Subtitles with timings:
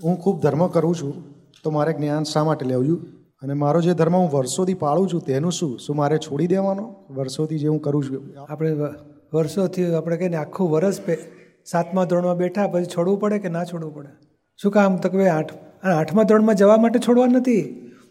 [0.00, 1.24] ખૂબ ધર્મ કરું છું,
[1.62, 3.06] તો મારે જ્ઞાન શા માટે લેવું?
[3.42, 5.78] અને મારો જે ધર્મ હું વર્ષોથી પાળું છું, તેનું શું?
[5.78, 6.94] શું મારે છોડી દેવાનો?
[7.10, 8.42] વર્ષોથી જે હું કરું છું.
[8.52, 8.76] આપણે
[9.34, 11.18] વર્ષોથી આપણે કહીએ ને, આખું વર્ષ પે,
[11.66, 14.08] સાતમા ધોરણમાં બેઠા, પછી છોડવું પડે કે ના છોડવું પડે?
[14.62, 14.96] શું કામ?
[14.96, 15.52] તો કે આઠ
[15.84, 17.62] આઠમા ધોરણમાં જવા માટે છોડવા નથી.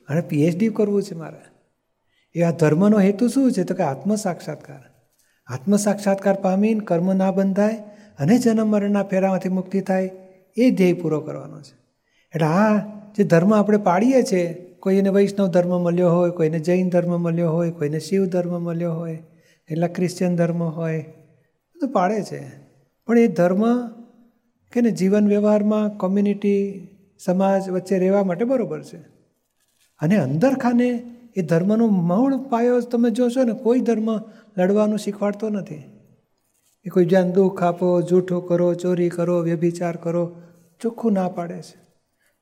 [0.09, 1.55] અને પીએચડી કરવું છે મારે.
[2.39, 3.63] એ આ ધર્મનો હેતુ શું છે?
[3.63, 4.79] તો કે આત્મ સાક્ષાત્કાર
[5.47, 7.77] આત્મ સાક્ષાત્કાર પામીને કર્મ ના બંધાય
[8.19, 10.24] અને જન્મ મરણના ફેરામાંથી મુક્તિ થાય.
[10.57, 11.73] એ ધ્યેય પૂરો કરવાનો છે.
[12.35, 12.77] એટલે આ
[13.17, 17.71] જે ધર્મ આપણે પાડીએ છીએ કોઈને વૈષ્ણવ ધર્મ મળ્યો હોય, કોઈને જૈન ધર્મ મળ્યો હોય,
[17.71, 19.23] કોઈને શિવ ધર્મ મળ્યો હોય
[19.69, 21.01] એટલા ક્રિશ્ચિયન ધર્મ હોય
[21.75, 22.49] બધું પાડે છે.
[23.07, 23.87] પણ એ ધર્મ
[24.71, 26.87] કે ને જીવન વ્યવહારમાં કોમ્યુનિટી
[27.25, 28.97] સમાજ વચ્ચે રહેવા માટે બરાબર છે.
[29.99, 31.03] અને અંદરખાને
[31.35, 34.17] એ ધર્મનો મૌળ પાયો તમે જોશો ને, કોઈ ધર્મ
[34.57, 35.94] લડવાનું શીખવાડતો નથી.
[36.85, 40.41] એ કોઈ જ્યાં દુઃખ આપો, જૂઠું કરો, ચોરી કરો, વ્યભિચાર કરો,
[40.81, 41.77] ચોખ્ખું ના પાડે છે.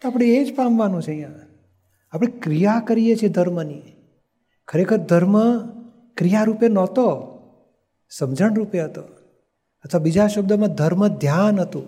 [0.01, 1.29] તો આપણે એ જ પામવાનું છે અહીંયા.
[2.11, 3.81] આપણે ક્રિયા કરીએ છીએ ધર્મની.
[4.67, 5.57] ખરેખર ધર્મ
[6.13, 7.33] ક્રિયારૂપે નહોતો
[8.09, 9.01] સમજણ રૂપે હતો.
[9.83, 11.83] અથવા બીજા શબ્દોમાં ધર્મ ધ્યાન હતું.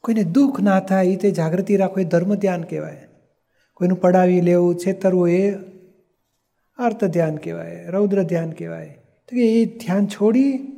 [0.00, 3.08] કોઈને દુઃખ ના થાય એ તે જાગૃતિ રાખો, એ ધર્મ ધ્યાન કહેવાય.
[3.74, 5.54] કોઈનું પડાવી લેવું, છેતરવું એ
[6.78, 8.86] અર્થ ધ્યાન કહેવાય, રૌદ્ર ધ્યાન કહેવાય.
[9.28, 10.73] તો કે એ ધ્યાન છોડી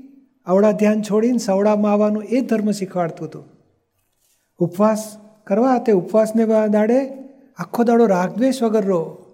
[0.47, 3.44] અવળા ધ્યાન છોડીને સવડામાં આવવાનું એ ધર્મ શીખવાડતું હતું.
[4.58, 7.08] ઉપવાસ કરવા તે ઉપવાસને દાડે
[7.56, 9.27] આખો દાડો રાગદ્વેષ વગર રહો.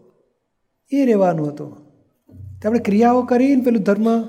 [0.93, 1.77] એ રહેવાનું હતું.
[2.61, 4.23] તે આપણે ક્રિયાઓ કરીને પેલું ધર્મ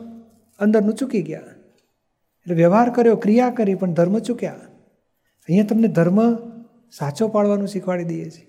[0.59, 1.39] અંદરનું ચૂકી ગયા.
[1.39, 4.53] એટલે વ્યવહાર કર્યો, ક્રિયા કરી, પણ ધર્મ ચૂક્યા.
[5.47, 6.35] અહીંયા તમને ધર્મ
[6.91, 8.47] સાચો પાડવાનું શીખવાડી દઈએ છીએ.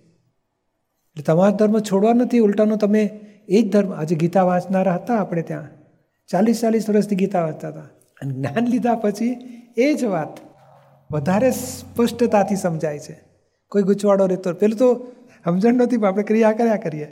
[1.12, 3.04] એટલે તમારો ધર્મ છોડવા નથી, ઉલટાનો તમે
[3.48, 5.68] એ જ ધર્મ, આજે ગીતા વાંચનારા હતા આપણે ત્યાં.
[6.28, 7.88] ચાલીસ ચાલીસ વર્ષથી ગીતા વાંચતા હતા.
[8.20, 9.36] અને જ્ઞાન લીધા પછી
[9.76, 10.38] એ જ વાત
[11.10, 13.24] વધારે સ્પષ્ટતાથી સમજાય છે.
[13.68, 15.12] કોઈ ગૂંચવાડો રહેતો પેલું તો
[15.44, 17.04] સમજણ નહોતી, પણ આપણે ક્રિયા કર્યા કરીએ.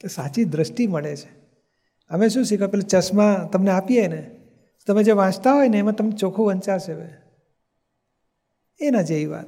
[0.00, 1.28] તો સાચી દ્રષ્ટિ મળે છે.
[2.10, 4.30] અમે શું શીખો પેલું ચશ્મા તમને આપીએ ને
[4.86, 7.08] તમે જે વાંચતા હોય ને, એમાં તમને ચોખ્ખું વંચાશે હવે.
[8.80, 9.46] એના જેવી વાત.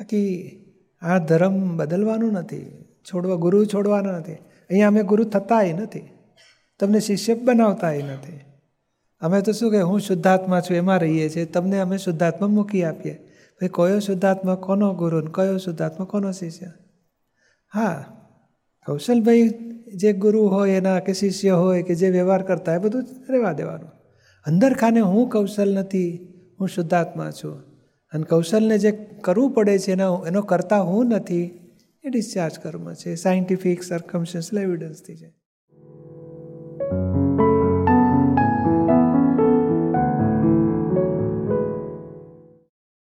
[0.00, 0.50] બાકી
[1.02, 2.84] આ ધર્મ બદલવાનું નથી.
[3.04, 4.32] છોડવા, ગુરુ છોડવાનો નથી.
[4.32, 6.08] અહીંયા અમે ગુરુ થતાય નથી.
[6.80, 8.51] તમને શિષ્ય બનાવતાય નથી.
[9.22, 11.44] અમે તો શું કે હું શુદ્ધાત્મા છું, એમાં રહીએ છીએ.
[11.44, 13.14] તમને અમે શુદ્ધાત્મા મૂકી આપીએ.
[13.60, 16.66] ભાઈ, કયો શુદ્ધાત્મા, કોનો ગુરુ કયો શુદ્ધાત્મા, કોનો શિષ્ય?
[17.74, 18.04] હા,
[18.86, 19.48] કૌશલભાઈ
[19.94, 23.90] જે ગુરુ હોય, એના કે શિષ્ય હોય, કે જે વ્યવહાર કરતા એ બધું રહેવા દેવાનું.
[24.46, 26.28] અંદર ખાને હું કૌશલ નથી,
[26.60, 27.58] હું શુદ્ધાત્મા છું.
[28.12, 31.58] અને કૌશલને જે કરવું પડે છે, એનો એનો કરતા હું નથી,
[32.04, 33.14] એ ડિસ્ચાર્જ કર્મ છે.
[33.14, 35.41] સાયન્ટિફિક સરકમસ્ટન્શિયલ એવિડન્સથી છે.